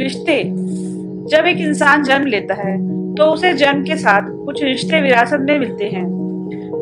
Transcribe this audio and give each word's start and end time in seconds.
रिश्ते। 0.00 0.42
जब 1.28 1.46
एक 1.46 1.58
इंसान 1.58 2.02
जन्म 2.02 2.26
लेता 2.26 2.54
है 2.54 2.78
तो 3.14 3.24
उसे 3.24 3.52
जन्म 3.54 3.82
के 3.84 3.96
साथ 3.96 4.30
कुछ 4.44 4.62
रिश्ते 4.62 5.00
विरासत 5.00 5.40
में 5.40 5.58
मिलते 5.58 5.88
हैं। 5.88 6.04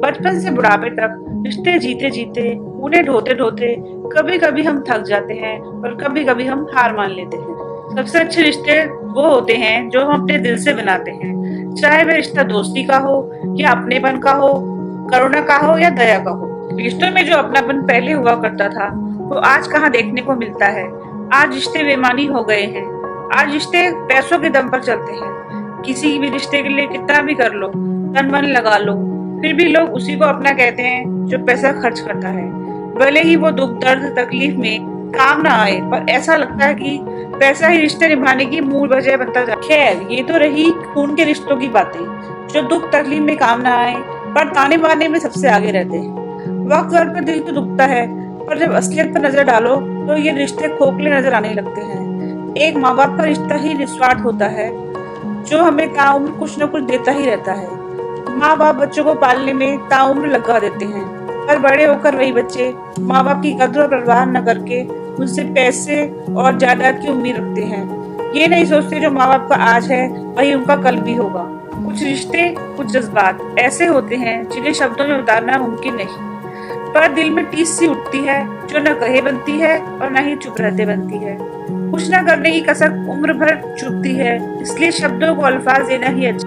बचपन 0.03 0.39
से 0.41 0.51
बुढ़ापे 0.51 0.91
तक 0.91 1.25
रिश्ते 1.47 1.79
जीते 1.79 2.11
जीते 2.11 2.53
उन्हें 2.55 3.05
ढोते 3.07 3.35
ढोते 3.35 3.75
कभी 4.13 4.39
कभी 4.39 4.63
हम 4.63 4.85
थक 4.89 5.03
जाते 5.03 5.35
हैं 5.35 5.59
और 5.59 5.95
कभी 5.97 6.25
कभी 6.25 6.45
हम 6.45 6.67
हार 6.75 6.97
मान 6.97 7.11
लेते 7.11 7.37
हैं। 7.37 7.97
सबसे 7.97 8.19
अच्छे 8.19 8.43
रिश्ते 8.43 8.85
वो 8.85 9.29
होते 9.29 9.53
हैं 9.53 9.89
जो 9.89 10.01
हम 10.01 10.23
अपने 10.23 10.39
दिल 10.39 10.59
से 10.59 10.73
बनाते 10.73 11.11
हैं। 11.11 11.75
चाहे 11.75 12.05
वह 12.05 12.15
रिश्ता 12.15 12.43
दोस्ती 12.43 12.83
का 12.83 12.97
हो, 12.97 13.17
या 13.57 13.71
अपनेपन 13.71 14.19
का 14.19 14.33
हो, 14.33 14.53
करुणा 15.11 15.41
का 15.41 15.57
हो, 15.57 15.77
या 15.79 15.91
दया 15.91 16.19
का 16.19 16.31
हो। 16.31 16.77
रिश्तों 16.77 17.11
में 17.11 17.25
जो 17.27 17.37
अपनापन 17.37 17.83
पहले 17.83 18.13
हुआ 18.13 18.35
करता 18.35 18.69
था, 18.69 18.89
वो 19.29 19.35
आज 19.35 19.67
कहाँ 19.67 19.91
देखने 19.91 20.21
को 20.21 20.35
मिलता 20.37 20.67
है? 20.67 20.87
आज 21.33 21.55
रिश्ते 21.55 21.85
बेमानी 21.85 22.27
हो 22.27 22.43
गए 22.45 22.63
हैं। 22.67 22.87
आज 23.33 23.51
रिश्ते 23.53 23.81
पैसों 24.09 24.39
के 24.39 24.49
दम 24.51 24.69
पर 24.69 24.83
चलते 24.83 25.13
हैं। 25.13 25.83
किसी 25.83 26.19
भी 26.19 26.29
रिश्ते 26.31 26.63
के 26.63 26.69
लिए 26.69 26.87
कितना 26.87 27.21
भी 27.23 27.35
कर 27.35 27.53
लो, 27.53 27.67
तन 27.69 28.31
मन 28.33 28.45
लगा 28.47 28.77
लो। 28.79 28.95
फिर 29.43 29.53
भी 29.55 29.65
लोग 29.65 29.93
उसी 29.95 30.17
को 30.17 30.25
अपना 30.25 30.53
कहते 30.53 30.83
हैं 30.83 31.27
जो 31.27 31.39
पैसा 31.39 31.73
खर्च 31.73 32.01
करता 32.01 32.29
है। 32.29 32.47
भले 32.95 33.21
ही 33.21 33.37
वो 33.37 33.51
दुख, 33.51 33.71
दर्द, 33.81 34.05
तकलीफ़ 34.19 34.57
में 34.57 35.11
काम 35.13 35.43
ना 35.43 35.51
आए, 35.55 35.77
पर 35.83 36.11
ऐसा 36.11 36.37
लगता 36.37 36.65
है 36.65 36.75
कि 36.75 36.99
पैसा 37.39 37.69
ही 37.69 37.81
रिश्ते 37.81 38.09
निभाने 38.09 38.45
की 38.45 38.61
मूल 38.61 38.89
वजह 38.89 39.17
बनता 39.17 39.45
जा 39.45 39.55
खैर, 39.59 40.07
ये 40.11 40.23
तो 40.23 40.39
रही 40.39 40.71
खून 40.85 41.15
के 41.17 41.25
रिश्तों 41.25 41.57
की 41.57 41.69
बातें, 41.69 42.01
जो 42.49 42.63
दुख, 42.63 42.91
तकलीफ़ 42.93 43.23
में 43.23 43.37
काम 43.37 43.61
ना 43.61 43.77
आए, 43.77 43.95
पर 44.35 44.49
ताने 44.49 44.77
मारने 44.79 45.09
में 45.09 45.19
सबसे 45.19 45.49
आगे 45.51 45.71
रहते 45.71 45.97
हैं। 45.97 46.67
वक्त 46.69 46.95
पर 46.95 47.25
दिल 47.25 47.41
तो 47.41 47.53
दुखता 47.53 47.85
है, 47.87 48.07
पर 48.47 48.59
जब 48.59 48.73
असलियत 48.75 49.15
पर 49.15 49.27
नज़र 49.27 49.45
डालो 49.45 49.77
तो 49.77 50.17
ये 50.17 50.33
रिश्ते 50.33 50.77
खोखले 50.77 51.11
नज़र 51.11 51.35
आने 51.35 51.55
लगते 51.55 51.81
हैं। 51.83 52.07
एक 52.57 52.77
माँ 52.77 52.95
बाप 52.97 53.17
का 53.19 53.25
रिश्ता 53.25 53.55
ही 53.55 53.75
निस्वार्थ 53.75 54.21
होता 54.25 54.47
है, 54.49 54.71
जो 55.45 55.59
हमें 55.59 55.89
ताउम्र 55.95 56.31
कुछ 56.31 56.59
न 56.59 56.67
कुछ 56.67 56.83
देता 56.83 57.13
ही 57.13 57.27
रहता 57.27 57.53
है। 57.53 58.37
माँ 58.39 58.57
बाप 58.57 58.75
बच्चों 58.75 59.05
को 59.05 59.15
पालने 59.15 59.53
में 59.53 59.79
ताउम्र 59.89 60.29
लगा 60.29 60.59
देते 60.59 60.85
हैं, 60.85 61.05
पर 61.47 61.59
बड़े 61.59 61.85
होकर 61.87 62.17
वही 62.17 62.33
बच्चे 62.33 62.73
माँ 63.01 63.25
बाप 63.25 63.43
की 63.43 63.53
कदर 63.53 63.81
और 63.81 63.89
परवाह 63.89 64.25
न 64.25 64.45
करके 64.45 64.83
उनसे 65.15 65.45
पैसे 65.45 66.07
और 66.37 66.57
जायदाद 66.59 67.01
की 67.03 67.09
उम्मीद 67.09 67.37
रखते 67.37 67.63
हैं। 67.65 68.33
ये 68.35 68.47
नहीं 68.47 68.65
सोचते 68.65 69.01
जो 69.01 69.11
माँ 69.11 69.29
बाप 69.29 69.49
का 69.49 69.57
आज 69.67 69.91
है, 69.93 70.09
वही 70.09 70.55
उनका 70.55 70.77
कल 70.77 70.97
भी 70.97 71.15
होगा। 71.15 71.45
कुछ 71.75 72.03
रिश्ते, 72.03 72.49
कुछ 72.77 72.87
जज्बात 72.87 73.55
ऐसे 73.59 73.87
होते 73.87 74.17
हैं 74.17 74.43
जिन्हें 74.49 74.73
शब्दों 74.73 75.07
में 75.07 75.19
उतारना 75.19 75.59
मुमकिन 75.59 75.95
नहीं। 75.95 76.28
पर 76.99 77.13
दिल 77.15 77.31
में 77.31 77.45
टीस 77.45 77.79
सी 77.79 77.87
उठती 77.87 78.19
है, 78.19 78.39
जो 78.67 78.79
न 78.79 78.95
कहे 78.95 79.21
बनती 79.23 79.53
है 79.53 79.79
और 79.79 80.11
न 80.11 80.25
ही 80.25 80.35
चुप 80.37 80.61
रहते 80.61 80.87
बनती 80.87 81.19
है। 81.19 81.37
कुछ 81.91 82.09
न 82.11 82.25
करने 82.27 82.51
की 82.51 82.61
कसर 82.61 82.91
उम्र 83.11 83.33
भर 83.33 83.55
चुपती 83.79 84.15
है, 84.15 84.63
इसलिए 84.63 84.91
शब्दों 84.91 85.35
को 85.35 85.43
अल्फाज 85.43 85.87
देना 85.87 86.09
ही 86.09 86.27
अच्छा। 86.27 86.47